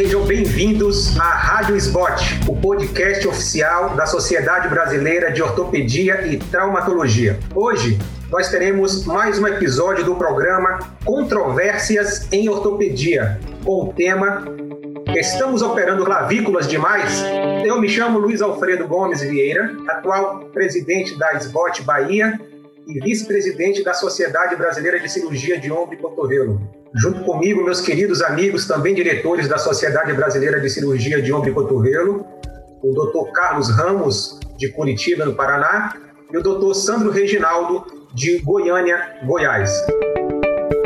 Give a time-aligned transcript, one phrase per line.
[0.00, 7.38] Sejam bem-vindos à Rádio Spot, o podcast oficial da Sociedade Brasileira de Ortopedia e Traumatologia.
[7.54, 7.98] Hoje
[8.30, 14.42] nós teremos mais um episódio do programa Controvérsias em Ortopedia, com o tema
[15.14, 17.22] Estamos operando clavículas demais?
[17.62, 22.40] Eu me chamo Luiz Alfredo Gomes Vieira, atual presidente da SBOT Bahia
[22.94, 26.60] e vice-presidente da Sociedade Brasileira de Cirurgia de Ombro e Cotovelo.
[26.94, 31.52] Junto comigo, meus queridos amigos, também diretores da Sociedade Brasileira de Cirurgia de Ombro e
[31.52, 32.26] Cotovelo,
[32.82, 33.30] o Dr.
[33.32, 35.94] Carlos Ramos, de Curitiba, no Paraná,
[36.32, 36.74] e o Dr.
[36.74, 39.70] Sandro Reginaldo, de Goiânia, Goiás.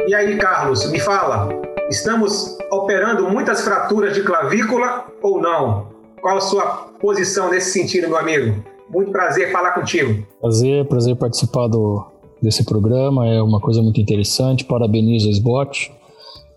[0.07, 1.49] E aí, Carlos, me fala,
[1.89, 5.95] estamos operando muitas fraturas de clavícula ou não?
[6.21, 6.67] Qual a sua
[7.01, 8.74] posição nesse sentido, meu amigo?
[8.95, 10.25] Muito prazer falar contigo.
[10.41, 12.07] Prazer, prazer participar do,
[12.41, 15.93] desse programa, é uma coisa muito interessante, parabenizo o SBOT.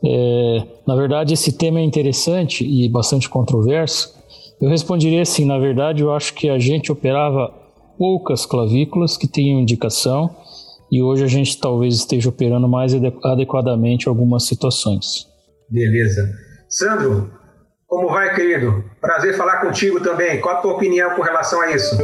[0.05, 4.15] É, na verdade, esse tema é interessante e bastante controverso.
[4.61, 7.51] Eu responderia assim, na verdade, eu acho que a gente operava
[7.97, 10.29] poucas clavículas que tinham indicação
[10.91, 12.93] e hoje a gente talvez esteja operando mais
[13.23, 15.25] adequadamente algumas situações.
[15.67, 16.31] Beleza.
[16.69, 17.31] Sandro,
[17.87, 18.83] como vai, querido?
[18.99, 20.41] Prazer falar contigo também.
[20.41, 21.97] Qual a tua opinião com relação a isso?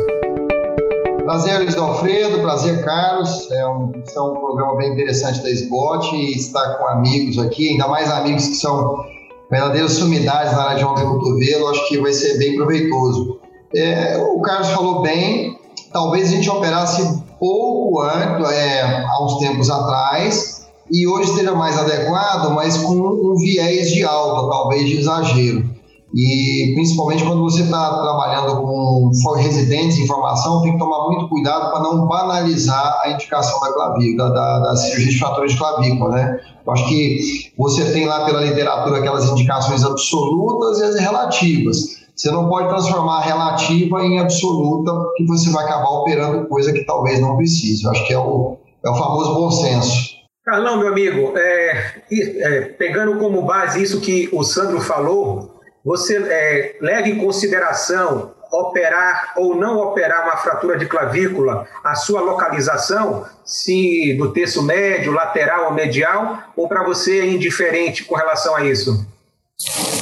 [1.26, 2.40] Prazer, Luiz Alfredo.
[2.40, 3.52] Prazer, Carlos.
[3.52, 7.88] É um, é um programa bem interessante da SBOT e estar com amigos aqui, ainda
[7.88, 9.06] mais amigos que são
[9.52, 13.40] verdadeiras sumidades na área de e cotovelo, acho que vai ser bem proveitoso.
[13.76, 15.60] É, o Carlos falou bem,
[15.92, 21.78] talvez a gente operasse pouco antes, é, há uns tempos atrás, e hoje esteja mais
[21.78, 25.73] adequado, mas com um viés de alta, talvez de exagero.
[26.16, 31.72] E principalmente quando você está trabalhando com residentes em formação, tem que tomar muito cuidado
[31.72, 36.40] para não banalizar a indicação da clavícula, da, da cirurgia de fratores de clavícula, né?
[36.66, 42.04] Eu acho que você tem lá pela literatura aquelas indicações absolutas e as relativas.
[42.16, 46.86] Você não pode transformar a relativa em absoluta, que você vai acabar operando coisa que
[46.86, 47.84] talvez não precise.
[47.84, 50.14] Eu acho que é o, é o famoso bom senso.
[50.46, 55.53] Carlão, meu amigo, é, é, pegando como base isso que o Sandro falou,
[55.84, 62.22] você é, leva em consideração operar ou não operar uma fratura de clavícula, a sua
[62.22, 68.56] localização, se do terço médio, lateral ou medial, ou para você é indiferente com relação
[68.56, 69.06] a isso?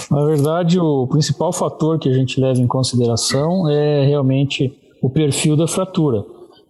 [0.09, 5.55] Na verdade, o principal fator que a gente leva em consideração é realmente o perfil
[5.55, 6.23] da fratura.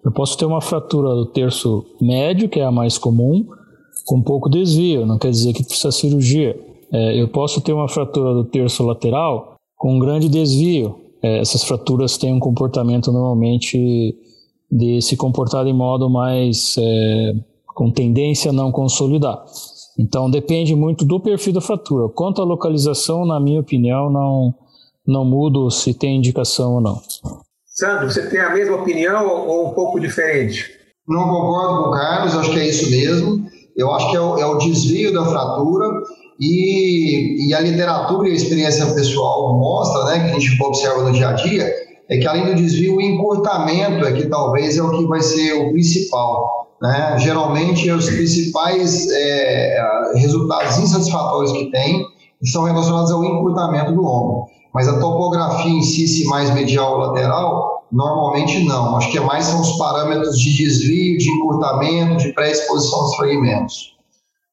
[0.06, 3.48] Eu posso ter uma fratura do terço médio, que é a mais comum,
[4.06, 6.60] com pouco desvio, não quer dizer que precisa cirurgia.
[6.92, 11.00] É, eu posso ter uma fratura do terço lateral com um grande desvio.
[11.24, 14.16] É, essas fraturas têm um comportamento normalmente
[14.72, 17.34] de se comportar de modo mais é,
[17.68, 19.44] com tendência a não consolidar.
[19.98, 22.10] Então depende muito do perfil da fratura.
[22.10, 24.54] Quanto à localização, na minha opinião, não,
[25.06, 27.02] não mudo se tem indicação ou não.
[27.66, 30.70] Sandro, você tem a mesma opinião ou um pouco diferente?
[31.08, 33.46] Não concordo com o Carlos, acho que é isso mesmo.
[33.76, 35.88] Eu acho que é o, é o desvio da fratura
[36.42, 41.12] e, e, a literatura e a experiência pessoal mostra, né, que a gente observa no
[41.12, 41.72] dia a dia,
[42.10, 45.54] é que além do desvio, o encurtamento é que talvez é o que vai ser
[45.54, 46.68] o principal.
[46.82, 47.16] Né?
[47.20, 49.82] Geralmente, os principais é,
[50.16, 52.04] resultados insatisfatórios que tem
[52.42, 54.46] estão relacionados ao encurtamento do ombro.
[54.74, 58.96] Mas a topografia em si, se mais medial ou lateral, normalmente não.
[58.96, 64.01] Acho que é mais são os parâmetros de desvio, de encurtamento, de pré-exposição dos fragmentos.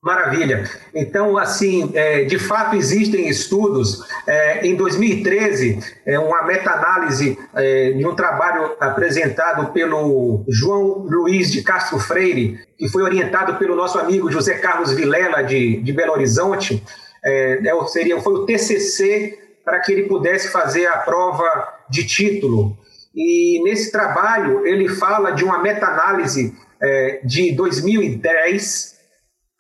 [0.08, 0.64] Maravilha.
[0.94, 4.02] Então, assim, é, de fato existem estudos.
[4.26, 7.38] É, em 2013, é, uma meta-análise
[7.94, 13.98] de um trabalho apresentado pelo João Luiz de Castro Freire, que foi orientado pelo nosso
[13.98, 16.82] amigo José Carlos Vilela, de, de Belo Horizonte,
[17.88, 22.78] seria, foi o TCC para que ele pudesse fazer a prova de título.
[23.14, 26.54] E nesse trabalho, ele fala de uma meta-análise
[27.25, 28.97] de 2010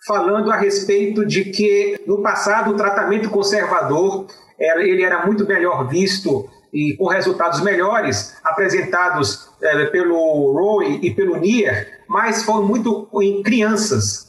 [0.08, 4.26] falando a respeito de que no passado o tratamento conservador
[4.58, 11.36] ele era muito melhor visto e com resultados melhores apresentados é, pelo Roy e pelo
[11.36, 14.28] Nier, mas foram muito em crianças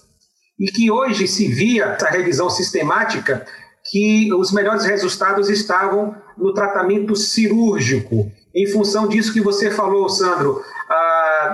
[0.60, 3.46] e que hoje se via essa revisão sistemática
[3.90, 8.30] que os melhores resultados estavam no tratamento cirúrgico.
[8.54, 10.62] Em função disso que você falou, Sandro,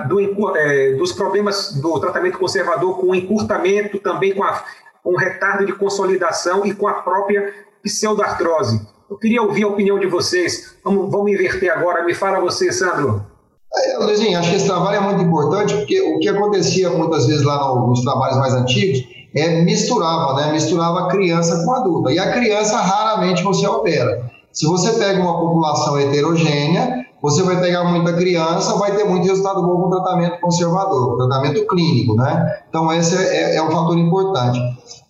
[0.08, 4.62] do, é, dos problemas do tratamento conservador com encurtamento, também com a,
[5.04, 7.52] um retardo de consolidação e com a própria
[7.82, 8.80] pseudartrose.
[9.08, 10.76] Eu queria ouvir a opinião de vocês.
[10.84, 12.04] Vamos, vamos inverter agora.
[12.04, 13.24] Me fala você, Sandro.
[13.72, 17.44] É, Luizinho, acho que esse trabalho é muito importante porque o que acontecia muitas vezes
[17.44, 20.52] lá nos trabalhos mais antigos é, misturava, né?
[20.52, 22.12] Misturava criança com adulta.
[22.12, 24.30] E a criança raramente você opera.
[24.50, 29.60] Se você pega uma população heterogênea, você vai pegar muita criança, vai ter muito resultado
[29.60, 32.60] bom com tratamento conservador, tratamento clínico, né?
[32.68, 34.60] Então, esse é, é um fator importante.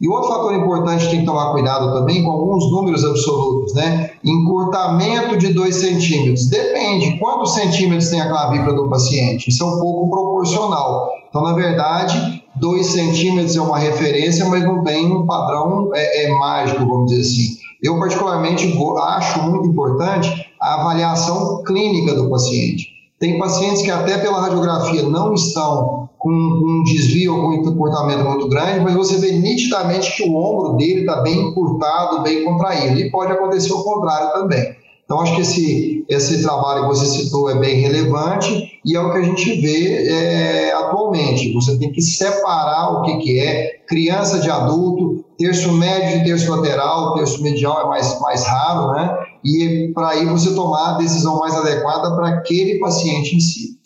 [0.01, 4.13] E outro fator importante tem que tomar cuidado também com alguns números absolutos, né?
[4.25, 6.49] Encurtamento de 2 centímetros.
[6.49, 9.51] Depende quantos centímetros tem a clavícula do paciente.
[9.51, 11.11] Isso é um pouco proporcional.
[11.29, 16.31] Então, na verdade, 2 centímetros é uma referência, mas não tem um padrão é, é
[16.31, 17.67] mágico, vamos dizer assim.
[17.83, 22.89] Eu, particularmente, acho muito importante a avaliação clínica do paciente.
[23.21, 28.25] Tem pacientes que, até pela radiografia, não estão com um desvio ou com um comportamento
[28.25, 32.99] muito grande, mas você vê nitidamente que o ombro dele está bem encurtado, bem contraído.
[32.99, 34.75] E pode acontecer o contrário também.
[35.05, 39.13] Então, acho que esse, esse trabalho que você citou é bem relevante e é o
[39.13, 41.53] que a gente vê é, atualmente.
[41.55, 46.51] Você tem que separar o que, que é criança de adulto, terço médio e terço
[46.51, 49.17] lateral, terço medial é mais, mais raro, né?
[49.47, 53.77] E para aí você tomar a decisão mais adequada para aquele paciente em si.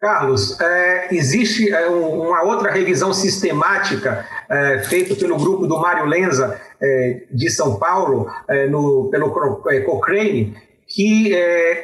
[0.00, 6.60] Carlos, é, existe é, uma outra revisão sistemática é, feita pelo grupo do Mário Lenza
[6.82, 10.54] é, de São Paulo, é, no, pelo é, Cochrane,
[10.86, 11.34] que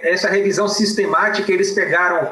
[0.02, 2.30] essa revisão sistemática eles pegaram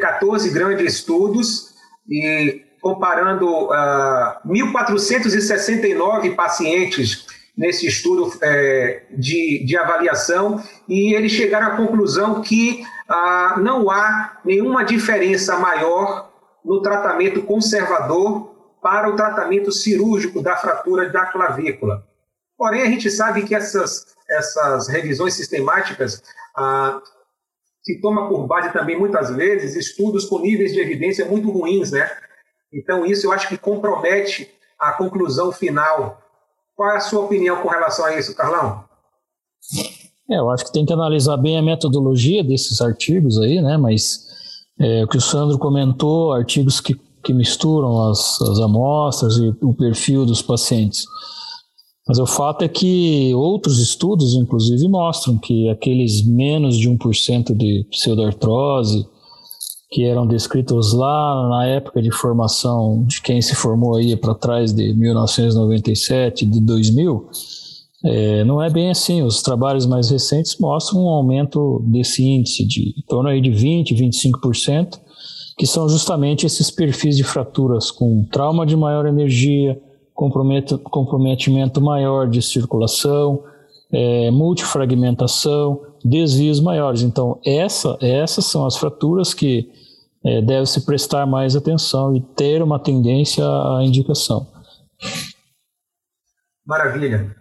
[0.00, 1.74] 14 grandes estudos
[2.08, 7.26] e comparando ah, 1.469 pacientes
[7.58, 14.38] nesse estudo é, de, de avaliação e eles chegaram à conclusão que ah, não há
[14.44, 16.30] nenhuma diferença maior
[16.64, 22.06] no tratamento conservador para o tratamento cirúrgico da fratura da clavícula.
[22.56, 26.22] Porém, a gente sabe que essas, essas revisões sistemáticas
[26.56, 27.02] ah,
[27.82, 32.08] se toma por base também, muitas vezes, estudos com níveis de evidência muito ruins, né?
[32.72, 36.22] Então, isso eu acho que compromete a conclusão final
[36.78, 38.84] qual é a sua opinião com relação a isso, Carlão?
[40.30, 43.76] É, eu acho que tem que analisar bem a metodologia desses artigos aí, né?
[43.76, 44.24] Mas
[44.78, 46.94] é, o que o Sandro comentou, artigos que,
[47.24, 51.04] que misturam as, as amostras e o perfil dos pacientes.
[52.06, 57.84] Mas o fato é que outros estudos, inclusive, mostram que aqueles menos de 1% de
[57.90, 59.04] pseudoartrose,
[59.90, 64.72] que eram descritos lá na época de formação de quem se formou aí para trás
[64.72, 67.28] de 1997, de 2000,
[68.04, 69.22] é, não é bem assim.
[69.22, 73.94] Os trabalhos mais recentes mostram um aumento desse índice de em torno aí de 20,
[73.94, 75.00] 25%,
[75.56, 79.80] que são justamente esses perfis de fraturas com trauma de maior energia,
[80.14, 83.42] comprometimento maior de circulação,
[83.92, 87.02] é, multifragmentação, desvios maiores.
[87.02, 89.70] Então, essa, essas são as fraturas que
[90.24, 94.46] é, deve-se prestar mais atenção e ter uma tendência à indicação.
[96.66, 97.34] Maravilha.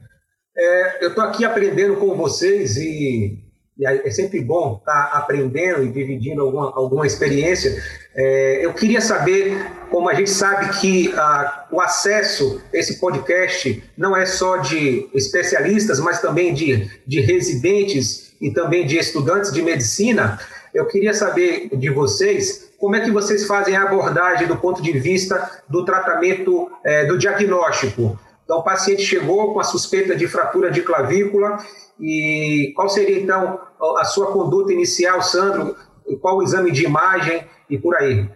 [0.58, 3.44] É, eu estou aqui aprendendo com vocês e,
[3.80, 7.82] é sempre bom estar tá aprendendo e dividindo alguma, alguma experiência.
[8.16, 9.56] É, eu queria saber,
[9.92, 15.08] como a gente sabe que a, o acesso a esse podcast não é só de
[15.14, 20.40] especialistas, mas também de, de residentes e também de estudantes de medicina,
[20.74, 24.92] eu queria saber de vocês como é que vocês fazem a abordagem do ponto de
[24.92, 28.20] vista do tratamento, é, do diagnóstico?
[28.44, 31.58] Então, o paciente chegou com a suspeita de fratura de clavícula
[32.00, 33.60] e qual seria, então,
[33.98, 35.76] a sua conduta inicial, Sandro?
[36.22, 38.30] Qual o exame de imagem e por aí?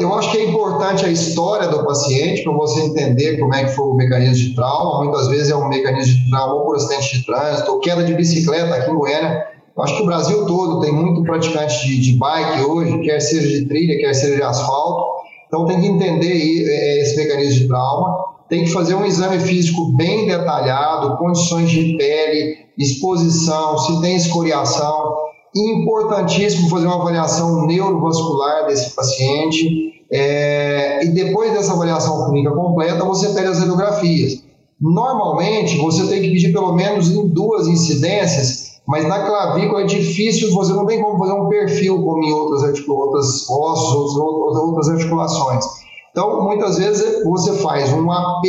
[0.00, 3.70] Eu acho que é importante a história do paciente para você entender como é que
[3.70, 5.04] foi o mecanismo de trauma.
[5.04, 8.12] Muitas vezes é um mecanismo de trauma ou por acidente de trânsito, ou queda de
[8.14, 12.62] bicicleta aqui em Goiânia acho que o Brasil todo tem muito praticante de, de bike
[12.62, 15.17] hoje, quer seja de trilha, quer seja de asfalto.
[15.48, 19.92] Então tem que entender é, esse mecanismo de trauma, tem que fazer um exame físico
[19.96, 25.16] bem detalhado, condições de pele, exposição, se tem escoriação.
[25.56, 30.04] Importantíssimo fazer uma avaliação neurovascular desse paciente.
[30.10, 34.42] É, e depois dessa avaliação clínica completa, você pede as radiografias.
[34.80, 40.50] Normalmente, você tem que pedir pelo menos em duas incidências mas na clavícula é difícil,
[40.50, 45.62] você não tem como fazer um perfil como em outras, outras ossos, outras, articulações.
[46.10, 48.44] Então, muitas vezes você faz um AP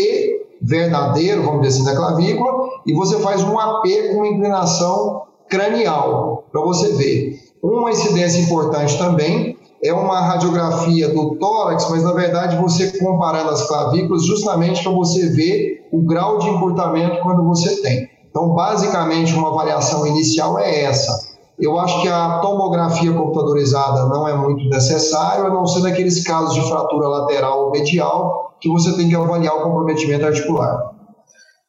[0.62, 6.62] verdadeiro, vamos dizer assim, da clavícula, e você faz um AP com inclinação cranial, para
[6.62, 7.38] você ver.
[7.62, 13.68] Uma incidência importante também é uma radiografia do tórax, mas na verdade você comparando as
[13.68, 18.19] clavículas justamente para você ver o grau de encurtamento quando você tem.
[18.30, 21.30] Então, basicamente, uma avaliação inicial é essa.
[21.60, 26.54] Eu acho que a tomografia computadorizada não é muito necessária, a não ser naqueles casos
[26.54, 30.92] de fratura lateral ou medial, que você tem que avaliar o comprometimento articular.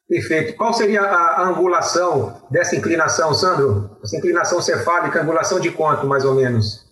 [0.07, 0.57] Perfeito.
[0.57, 3.91] Qual seria a angulação dessa inclinação, Sandro?
[4.03, 6.85] Essa inclinação cefálica, angulação de quanto, mais ou menos?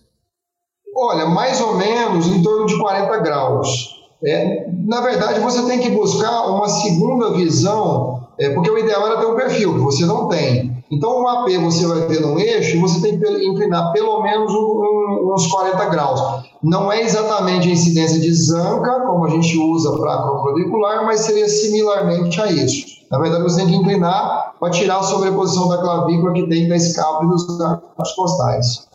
[0.96, 4.00] Olha, mais ou menos em torno de 40 graus.
[4.24, 9.18] É, na verdade, você tem que buscar uma segunda visão, é, porque o ideal era
[9.18, 10.82] ter um perfil, que você não tem.
[10.90, 14.50] Então, um AP você vai ter no eixo e você tem que inclinar pelo menos
[14.50, 16.48] um, uns 40 graus.
[16.62, 21.20] Não é exatamente a incidência de zanca, como a gente usa para a clavicular, mas
[21.20, 22.86] seria similarmente a isso.
[23.10, 26.76] Na verdade, você tem que inclinar para tirar a sobreposição da clavícula que tem da
[26.76, 28.88] escápula e dos arcos costais.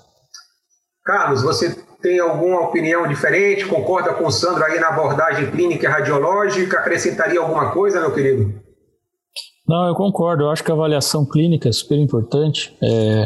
[1.05, 3.67] Carlos, você tem alguma opinião diferente?
[3.67, 6.79] Concorda com o Sandro aí na abordagem clínica e radiológica?
[6.79, 8.64] Acrescentaria alguma coisa, meu querido?
[9.67, 10.43] Não, eu concordo.
[10.43, 12.75] Eu acho que a avaliação clínica é super importante.
[12.81, 13.25] É,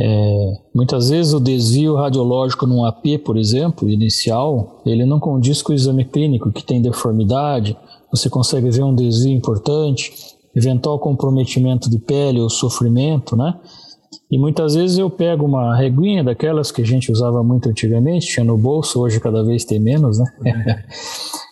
[0.00, 5.72] é, muitas vezes o desvio radiológico num AP, por exemplo, inicial, ele não condiz com
[5.72, 7.76] o exame clínico, que tem deformidade,
[8.10, 10.12] você consegue ver um desvio importante,
[10.54, 13.58] eventual comprometimento de pele ou sofrimento, né?
[14.30, 18.44] E muitas vezes eu pego uma reguinha daquelas que a gente usava muito antigamente, tinha
[18.44, 20.26] no bolso, hoje cada vez tem menos, né?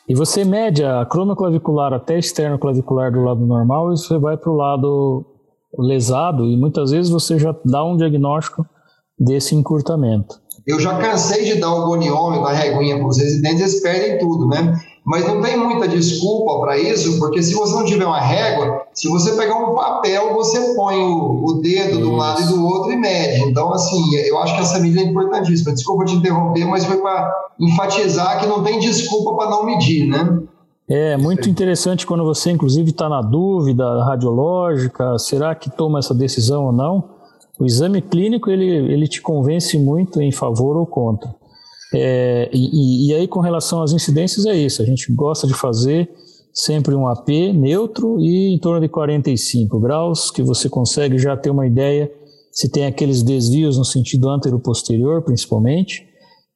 [0.09, 4.51] e você mede a cronoclavicular até externo clavicular do lado normal e você vai para
[4.51, 5.25] o lado
[5.79, 8.65] lesado e muitas vezes você já dá um diagnóstico
[9.19, 10.41] desse encurtamento.
[10.67, 14.49] Eu já cansei de dar o goniômetro, a reguinha para os residentes, eles perdem tudo,
[14.49, 14.75] né?
[15.07, 19.09] Mas não tem muita desculpa para isso, porque se você não tiver uma régua, se
[19.09, 22.91] você pegar um papel, você põe o, o dedo de um lado e do outro
[22.91, 23.43] e mede.
[23.43, 25.73] Então, assim, eu acho que essa medida é importantíssima.
[25.73, 30.41] Desculpa te interromper, mas foi para enfatizar que não tem desculpa para não medir, né?
[30.89, 36.67] É muito interessante quando você, inclusive, está na dúvida radiológica, será que toma essa decisão
[36.67, 37.05] ou não?
[37.61, 41.33] O exame clínico ele, ele te convence muito em favor ou contra.
[41.95, 44.83] É, e, e, aí, com relação às incidências, é isso.
[44.83, 46.11] A gente gosta de fazer
[46.53, 51.51] sempre um AP neutro e em torno de 45 graus, que você consegue já ter
[51.51, 52.11] uma ideia
[52.51, 56.07] se tem aqueles desvios no sentido antero-posterior, principalmente.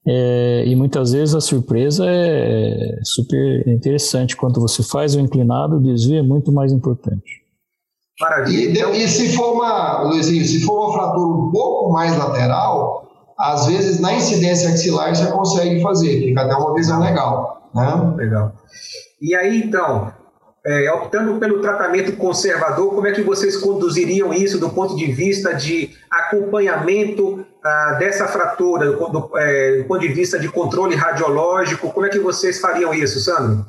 [0.06, 4.34] É, e muitas vezes a surpresa é, é super interessante.
[4.34, 7.40] Quando você faz o inclinado, o desvio é muito mais importante.
[8.18, 8.88] Maravilha.
[8.94, 13.09] E, e se for uma, Luizinho, se for uma fratura um pouco mais lateral,
[13.40, 17.70] às vezes na incidência axilar você consegue fazer, fica até uma visão legal.
[17.74, 18.14] Né?
[18.16, 18.52] Legal.
[19.20, 20.12] E aí, então,
[20.66, 25.54] é, optando pelo tratamento conservador, como é que vocês conduziriam isso do ponto de vista
[25.54, 31.90] de acompanhamento ah, dessa fratura, do, do, é, do, ponto de vista de controle radiológico?
[31.90, 33.64] Como é que vocês fariam isso, Sandro?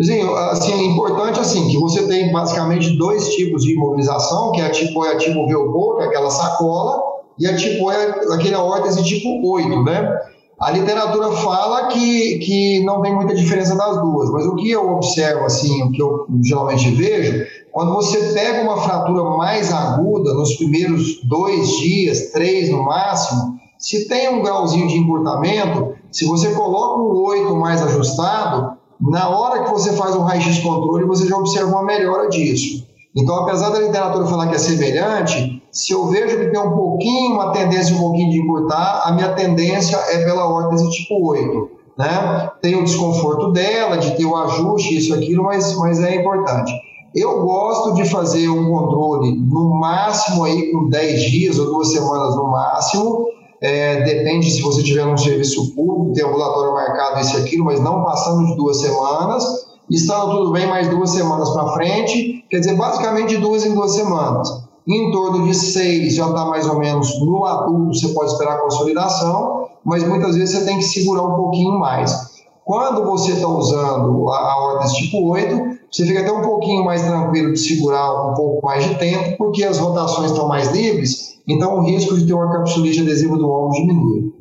[0.00, 4.66] Sim, assim, é importante assim, que você tem basicamente dois tipos de imobilização, que é
[4.66, 8.54] a tipo, é a tipo Velcro, que é aquela sacola, e a tipo é aquele
[8.54, 10.18] órtese tipo 8, né?
[10.60, 14.92] A literatura fala que, que não tem muita diferença das duas, mas o que eu
[14.92, 20.54] observo, assim, o que eu geralmente vejo, quando você pega uma fratura mais aguda, nos
[20.54, 27.00] primeiros dois dias, três no máximo, se tem um grauzinho de encurtamento, se você coloca
[27.00, 31.70] o 8 mais ajustado, na hora que você faz um raio-x controle, você já observa
[31.70, 32.86] uma melhora disso.
[33.14, 37.34] Então, apesar da literatura falar que é semelhante, se eu vejo que tem um pouquinho,
[37.34, 41.70] uma tendência um pouquinho de encurtar, a minha tendência é pela órtese tipo 8.
[41.98, 42.50] Né?
[42.62, 46.72] Tem o desconforto dela, de ter o ajuste, isso, aquilo, mas, mas é importante.
[47.14, 52.34] Eu gosto de fazer um controle no máximo aí com 10 dias ou duas semanas
[52.34, 53.26] no máximo.
[53.60, 58.02] É, depende se você tiver um serviço público, tem ambulatório marcado, isso aquilo, mas não
[58.02, 59.44] passando de duas semanas.
[59.92, 64.62] Estando tudo bem, mais duas semanas para frente, quer dizer, basicamente duas em duas semanas
[64.86, 68.60] em torno de 6 já está mais ou menos no adulto, você pode esperar a
[68.62, 72.32] consolidação, mas muitas vezes você tem que segurar um pouquinho mais.
[72.64, 77.52] Quando você está usando a, a tipo 8, você fica até um pouquinho mais tranquilo
[77.52, 81.82] de segurar um pouco mais de tempo, porque as rotações estão mais livres, então o
[81.82, 84.32] risco de ter uma capsulite adesiva do ombro diminui.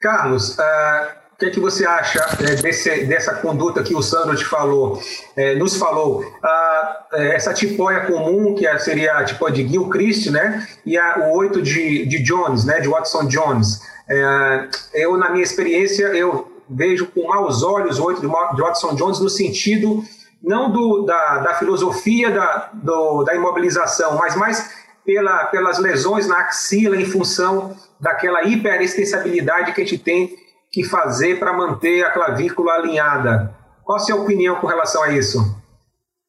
[0.00, 4.44] Carlos, uh, que, é que você acha é, desse, dessa conduta que o Sandro te
[4.44, 5.00] falou,
[5.34, 6.22] é, nos falou?
[6.42, 10.68] Ah, é, essa tipóia comum, que seria a tipóia de Gilchrist, né?
[10.84, 12.78] E a, o 8 de, de Jones, né?
[12.80, 13.80] De Watson Jones.
[14.08, 18.94] É, eu, na minha experiência, eu vejo com maus olhos o 8 de, de Watson
[18.94, 20.04] Jones no sentido
[20.42, 24.70] não do, da, da filosofia da, do, da imobilização, mas mais
[25.04, 30.38] pela, pelas lesões na axila em função daquela hiperextensibilidade que a gente tem
[30.70, 33.54] que fazer para manter a clavícula alinhada.
[33.84, 35.38] Qual a sua opinião com relação a isso?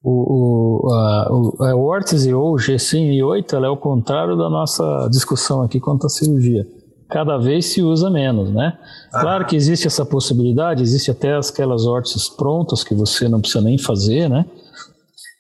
[0.04, 5.62] o, o, a, o, a órtese ou G108 ela é o contrário da nossa discussão
[5.62, 6.66] aqui quanto à cirurgia.
[7.10, 8.78] Cada vez se usa menos, né?
[9.14, 9.22] Ah.
[9.22, 13.78] Claro que existe essa possibilidade, existe até aquelas órteses prontas que você não precisa nem
[13.78, 14.46] fazer, né?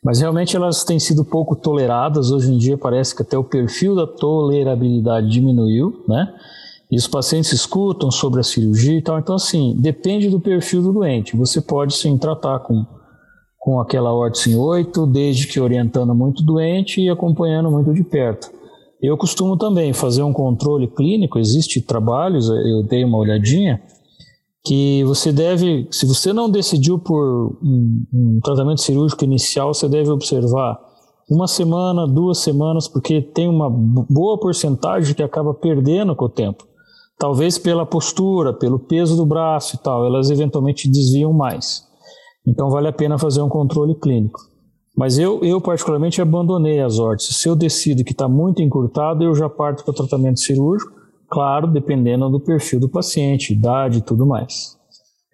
[0.03, 2.31] Mas realmente elas têm sido pouco toleradas.
[2.31, 6.27] Hoje em dia parece que até o perfil da tolerabilidade diminuiu, né?
[6.91, 9.17] E os pacientes escutam sobre a cirurgia e tal.
[9.17, 11.37] Então, assim, depende do perfil do doente.
[11.37, 12.85] Você pode sim tratar com,
[13.57, 18.51] com aquela órtese em 8, desde que orientando muito doente e acompanhando muito de perto.
[19.01, 23.81] Eu costumo também fazer um controle clínico, existe trabalhos, eu dei uma olhadinha,
[24.63, 30.11] que você deve, se você não decidiu por um, um tratamento cirúrgico inicial, você deve
[30.11, 30.79] observar
[31.27, 36.70] uma semana, duas semanas, porque tem uma boa porcentagem que acaba perdendo com o tempo.
[37.21, 41.83] Talvez pela postura, pelo peso do braço e tal, elas eventualmente desviam mais.
[42.47, 44.39] Então vale a pena fazer um controle clínico.
[44.97, 47.37] Mas eu, eu particularmente abandonei as órteses.
[47.37, 50.91] Se eu decido que está muito encurtado, eu já parto para o tratamento cirúrgico,
[51.29, 54.75] claro, dependendo do perfil do paciente, idade e tudo mais.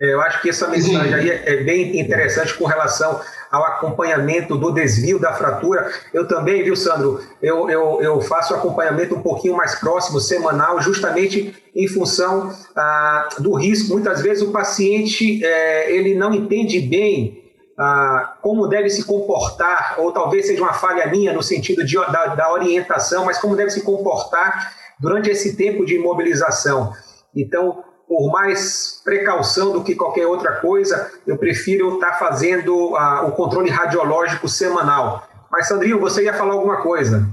[0.02, 3.18] É, eu acho que essa mensagem aí é, é bem interessante com relação
[3.52, 5.92] ao acompanhamento do desvio da fratura.
[6.14, 7.22] Eu também, viu, Sandro?
[7.42, 13.54] Eu, eu, eu faço acompanhamento um pouquinho mais próximo, semanal, justamente em função ah, do
[13.54, 13.94] risco.
[13.94, 17.44] Muitas vezes o paciente é, ele não entende bem
[17.78, 22.36] ah, como deve se comportar, ou talvez seja uma falha minha no sentido de, da,
[22.36, 26.92] da orientação, mas como deve se comportar durante esse tempo de imobilização.
[27.36, 33.32] Então, por mais precaução do que qualquer outra coisa, eu prefiro estar fazendo ah, o
[33.34, 35.24] controle radiológico semanal.
[35.52, 37.28] Mas, Sandrinho, você ia falar alguma coisa?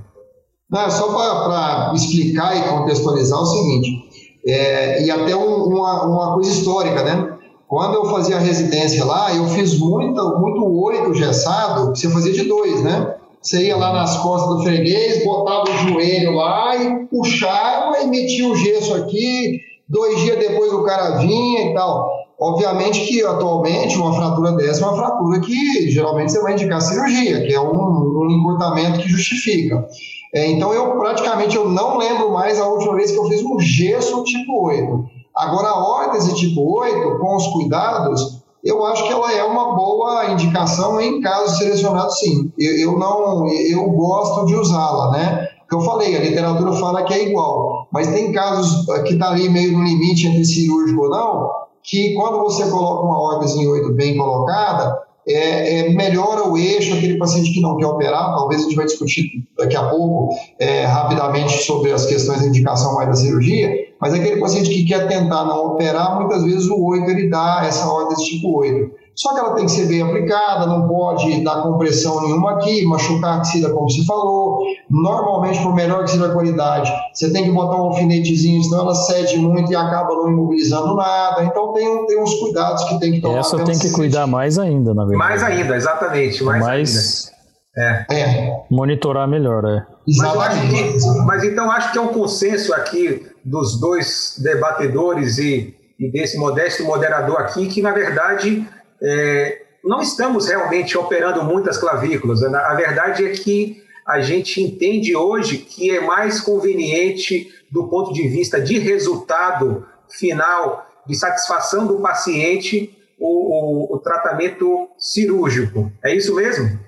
[0.69, 4.05] Não, só para explicar e contextualizar o seguinte,
[4.47, 7.39] é, e até um, uma, uma coisa histórica, né?
[7.69, 12.83] Quando eu fazia residência lá, eu fiz muito, muito oito gessado, você fazia de dois,
[12.83, 13.15] né?
[13.41, 18.49] Você ia lá nas costas do freguês, botava o joelho lá e puxava e metia
[18.49, 19.61] o gesso aqui,
[19.95, 22.11] dois dias depois o cara vinha e tal.
[22.39, 27.47] Obviamente que atualmente uma fratura dessa é uma fratura que geralmente você vai indicar cirurgia,
[27.47, 29.87] que é um, um encurtamento que justifica.
[30.35, 33.59] É, então eu praticamente eu não lembro mais a última vez que eu fiz um
[33.61, 35.05] gesso tipo 8.
[35.35, 40.31] Agora, a órtese tipo 8, com os cuidados, eu acho que ela é uma boa
[40.31, 42.53] indicação em casos selecionados, sim.
[42.59, 45.49] Eu, eu não, eu gosto de usá-la, né?
[45.69, 49.49] Que eu falei, a literatura fala que é igual, mas tem casos que está ali
[49.49, 51.51] meio no limite entre cirúrgico ou não,
[51.83, 56.95] que quando você coloca uma órtese em 8 bem colocada, é, é, melhora o eixo,
[56.95, 60.85] aquele paciente que não quer operar, talvez a gente vai discutir daqui a pouco é,
[60.85, 65.45] rapidamente sobre as questões de indicação mais da cirurgia, mas aquele paciente que quer tentar
[65.45, 69.04] não operar, muitas vezes o 8 ele dá essa ordem tipo 8.
[69.15, 73.39] Só que ela tem que ser bem aplicada, não pode dar compressão nenhuma aqui, machucar
[73.39, 74.65] a axila, como se falou.
[74.91, 78.95] Normalmente, por melhor que seja a qualidade, você tem que botar um alfinetezinho, senão ela
[78.95, 81.45] cede muito e acaba não imobilizando nada.
[81.45, 83.39] Então, tem, tem uns cuidados que tem que tomar.
[83.39, 85.19] Essa tem que cuidar mais ainda, na verdade.
[85.19, 86.43] Mais ainda, exatamente.
[86.43, 87.35] Mais, mais ainda.
[87.77, 88.07] É.
[88.11, 88.65] é.
[88.71, 89.87] Monitorar melhor, é.
[90.07, 96.11] Mas, que, mas então acho que é um consenso aqui dos dois debatedores e, e
[96.11, 98.67] desse modesto moderador aqui, que na verdade
[99.05, 102.43] é, não estamos realmente operando muitas clavículas.
[102.43, 108.27] A verdade é que a gente entende hoje que é mais conveniente, do ponto de
[108.29, 115.91] vista de resultado final, de satisfação do paciente, o, o, o tratamento cirúrgico.
[116.03, 116.79] É isso mesmo,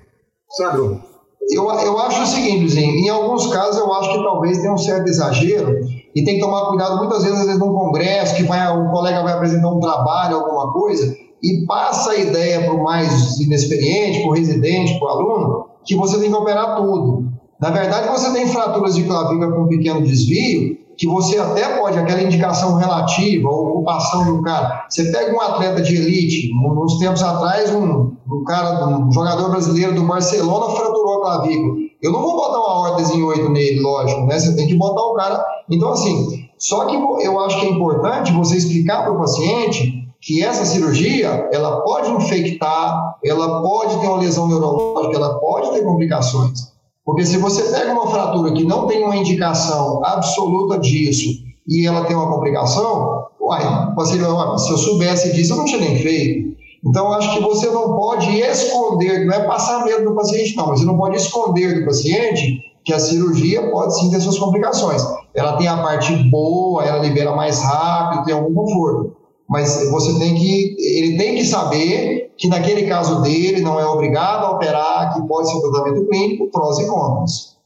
[0.57, 1.01] Sandro?
[1.49, 5.07] Eu, eu acho o seguinte, em alguns casos eu acho que talvez tenha um certo
[5.07, 5.79] exagero
[6.13, 9.23] e tem que tomar cuidado muitas vezes, às vezes num congresso, que vai, um colega
[9.23, 14.29] vai apresentar um trabalho, alguma coisa, e passa a ideia para o mais inexperiente, para
[14.29, 17.31] o residente, para o aluno, que você tem que operar tudo.
[17.59, 22.21] Na verdade, você tem fraturas de clavícula com pequeno desvio, que você até pode, aquela
[22.21, 24.85] indicação relativa, a ocupação do cara.
[24.89, 29.93] Você pega um atleta de elite, uns tempos atrás, um, um cara, um jogador brasileiro
[29.93, 31.75] do Barcelona fraturou a clavícula.
[32.01, 34.39] Eu não vou botar uma órtese em 8 nele, lógico, né?
[34.39, 35.43] Você tem que botar o cara.
[35.69, 40.43] Então, assim, só que eu acho que é importante você explicar para o paciente que
[40.43, 46.75] essa cirurgia ela pode infectar, ela pode ter uma lesão neurológica, ela pode ter complicações.
[47.05, 51.29] Porque se você pega uma fratura que não tem uma indicação absoluta disso
[51.67, 55.97] e ela tem uma complicação, uai, você, se eu soubesse disso, eu não tinha nem
[55.99, 56.57] feito.
[56.85, 60.85] Então, acho que você não pode esconder, não é passar medo do paciente, não, você
[60.85, 65.01] não pode esconder do paciente que a cirurgia pode sim ter suas complicações.
[65.33, 69.16] Ela tem a parte boa, ela libera mais rápido, tem algum conforto.
[69.47, 74.45] Mas você tem que, ele tem que saber que naquele caso dele não é obrigado
[74.45, 77.57] a operar, que pode ser um tratamento clínico, prós e contras.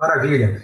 [0.00, 0.62] Maravilha.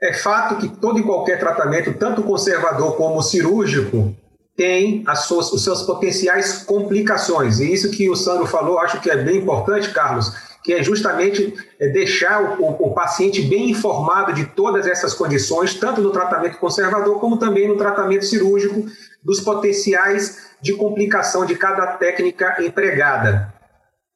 [0.00, 4.14] É fato que todo e qualquer tratamento, tanto conservador como cirúrgico,
[4.56, 7.60] tem as suas, os seus potenciais complicações.
[7.60, 10.32] E isso que o Sandro falou, acho que é bem importante, Carlos,
[10.64, 15.74] que é justamente é, deixar o, o, o, paciente bem informado de todas essas condições,
[15.74, 18.84] tanto no tratamento conservador como também no tratamento cirúrgico,
[19.22, 23.52] dos potenciais de complicação de cada técnica empregada.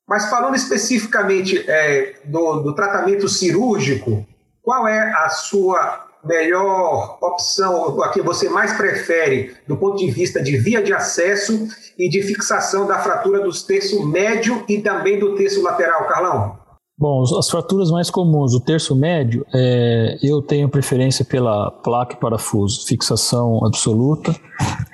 [0.08, 4.26] Mas falando especificamente é, do, do tratamento cirúrgico,
[4.62, 10.40] qual é a sua melhor opção, a que você mais prefere do ponto de vista
[10.40, 15.34] de via de acesso e de fixação da fratura dos terço médio e também do
[15.34, 16.61] terço lateral, Carlão?
[17.02, 22.16] Bom, as fraturas mais comuns, o terço médio, é, eu tenho preferência pela placa e
[22.16, 24.32] parafuso, fixação absoluta,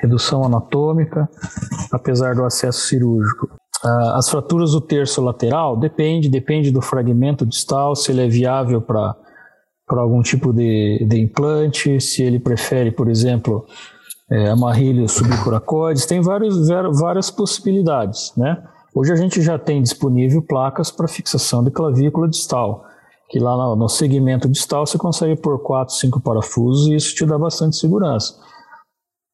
[0.00, 1.28] redução anatômica,
[1.92, 3.50] apesar do acesso cirúrgico.
[3.84, 8.80] Ah, as fraturas do terço lateral depende, depende do fragmento distal, se ele é viável
[8.80, 9.14] para
[9.86, 13.66] para algum tipo de, de implante, se ele prefere, por exemplo,
[14.30, 16.68] é, amarrilhos subcoracoides, tem vários,
[16.98, 18.62] várias possibilidades, né?
[18.94, 22.84] Hoje a gente já tem disponível placas para fixação de clavícula distal,
[23.28, 27.38] que lá no, segmento distal você consegue pôr 4, 5 parafusos e isso te dá
[27.38, 28.34] bastante segurança.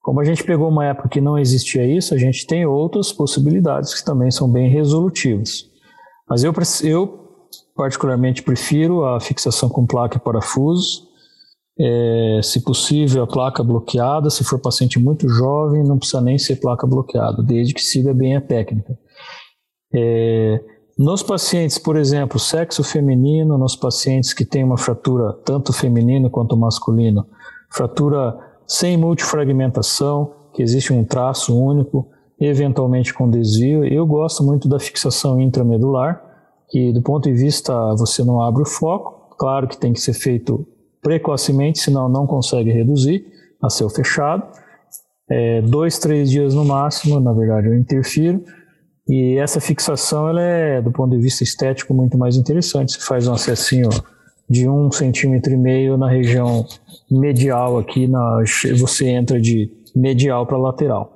[0.02, 3.94] Como a gente pegou uma época que não existia isso, a gente tem outras possibilidades
[3.94, 5.70] que também são bem resolutivas.
[6.28, 7.24] Mas eu, eu
[7.74, 11.08] particularmente prefiro a fixação com placa e parafuso.
[11.78, 14.28] É, se possível, a placa bloqueada.
[14.28, 18.36] Se for paciente muito jovem, não precisa nem ser placa bloqueada, desde que siga bem
[18.36, 18.98] a técnica.
[19.94, 20.60] É,
[20.98, 26.56] nos pacientes, por exemplo, sexo feminino, nos pacientes que têm uma fratura tanto feminino quanto
[26.56, 27.26] masculino,
[27.70, 32.08] fratura sem multifragmentação, que existe um traço único,
[32.40, 36.22] eventualmente com desvio, eu gosto muito da fixação intramedular
[36.68, 40.14] que do ponto de vista você não abre o foco, claro que tem que ser
[40.14, 40.66] feito
[41.02, 43.24] precocemente, senão não consegue reduzir
[43.62, 44.42] a céu fechado.
[45.30, 48.42] É, dois, três dias no máximo, na verdade eu interfiro.
[49.08, 52.92] E essa fixação ela é, do ponto de vista estético, muito mais interessante.
[52.92, 53.90] Você faz um acessinho
[54.48, 56.66] de um centímetro e meio na região
[57.10, 58.42] medial aqui, na,
[58.78, 61.14] você entra de medial para lateral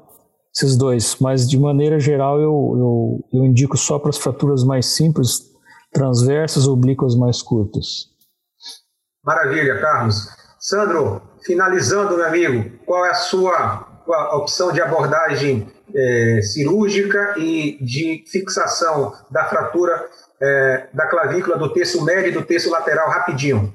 [0.54, 4.86] esses dois, mas de maneira geral eu, eu, eu indico só para as fraturas mais
[4.86, 5.42] simples,
[5.92, 8.08] transversas oblíquas mais curtas.
[9.24, 10.28] Maravilha, Carlos.
[10.58, 17.78] Sandro, finalizando, meu amigo, qual é a sua a opção de abordagem é, cirúrgica e
[17.80, 20.08] de fixação da fratura
[20.40, 23.72] é, da clavícula do terço médio e do terço lateral rapidinho?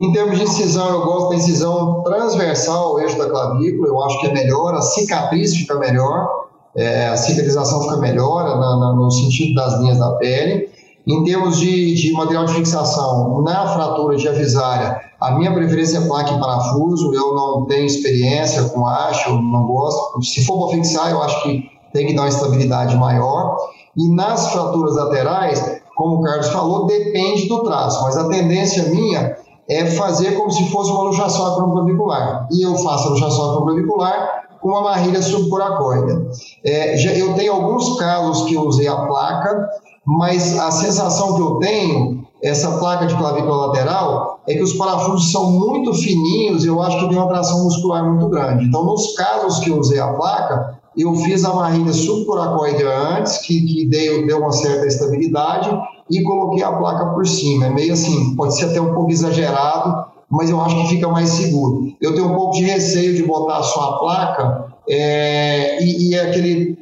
[0.00, 4.20] Em termos de incisão, eu gosto da incisão transversal ao eixo da clavícula, eu acho
[4.20, 9.10] que é melhor, a cicatriz fica melhor, é, a cicatrização fica melhor na, na, no
[9.10, 10.70] sentido das linhas da pele.
[11.06, 16.06] Em termos de, de, material de fixação, na fratura de avisária, a minha preferência é
[16.06, 18.88] placa e parafuso, eu não tenho experiência com
[19.26, 20.22] eu não gosto.
[20.22, 23.56] Se for para fixar, eu acho que tem que dar uma estabilidade maior.
[23.96, 29.36] E nas fraturas laterais, como o Carlos falou, depende do traço, mas a tendência minha
[29.68, 32.48] é fazer como se fosse uma luxação acromicular.
[32.50, 36.28] E eu faço a luxação acromicular com uma marrilha subcoracoide.
[36.64, 39.68] É, eu tenho alguns casos que eu usei a placa,
[40.06, 45.30] mas a sensação que eu tenho, essa placa de clavícula lateral, é que os parafusos
[45.30, 48.64] são muito fininhos e eu acho que tem uma tração muscular muito grande.
[48.64, 53.62] Então, nos casos que eu usei a placa, eu fiz a marrilha subcoracoide antes, que,
[53.62, 55.70] que deu, deu uma certa estabilidade,
[56.10, 57.66] e coloquei a placa por cima.
[57.66, 61.30] É meio assim, pode ser até um pouco exagerado, mas eu acho que fica mais
[61.30, 61.92] seguro.
[62.00, 66.76] Eu tenho um pouco de receio de botar só a placa é, e, e, aquele,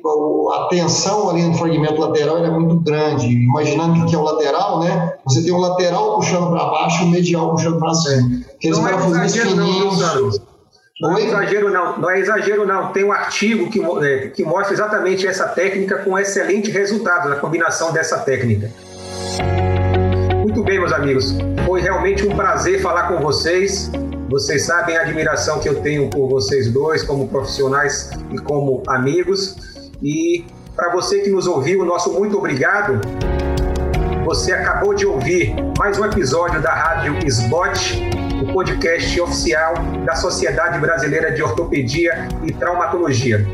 [0.54, 3.26] a tensão ali no fragmento lateral é muito grande.
[3.26, 5.14] Imaginando que é o lateral, né?
[5.26, 8.40] Você tem o lateral puxando para baixo e o medial puxando para cima.
[8.54, 10.40] Aqueles não é fininhos.
[11.00, 11.98] Não, não é exagero, não.
[11.98, 12.92] Não é exagero, não.
[12.92, 17.92] Tem um artigo que, é, que mostra exatamente essa técnica com excelente resultado na combinação
[17.92, 18.70] dessa técnica.
[20.38, 21.34] Muito bem, meus amigos.
[21.66, 23.90] Foi realmente um prazer falar com vocês.
[24.30, 29.56] Vocês sabem a admiração que eu tenho por vocês dois, como profissionais e como amigos.
[30.00, 30.44] E
[30.76, 33.00] para você que nos ouviu, nosso muito obrigado.
[34.24, 38.08] Você acabou de ouvir mais um episódio da Rádio SBOT,
[38.48, 39.74] o podcast oficial
[40.06, 43.44] da Sociedade Brasileira de Ortopedia e Traumatologia.